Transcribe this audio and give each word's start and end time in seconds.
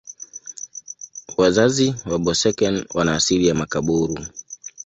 Wazazi 1.37 1.95
wa 2.05 2.19
Boeseken 2.19 2.85
wana 2.93 3.15
asili 3.15 3.47
ya 3.47 3.55
Makaburu. 3.55 4.25